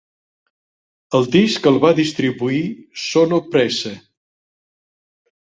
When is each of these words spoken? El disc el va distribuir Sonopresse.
El 1.19 1.27
disc 1.35 1.67
el 1.71 1.77
va 1.83 1.91
distribuir 1.99 2.63
Sonopresse. 3.03 3.95